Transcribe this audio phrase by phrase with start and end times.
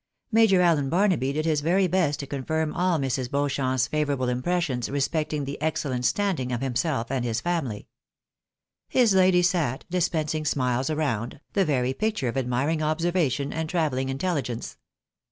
[0.31, 3.29] Major Allen Barnaby did his very best to confirm all Mrs.
[3.29, 7.87] Beauchamp's favourable impressions respecting the ex cellent standing of himself and his family.
[8.89, 14.09] His lady sat, dispensing smiles around, the very picture of admiring observation and travel ling
[14.09, 14.75] intelligence.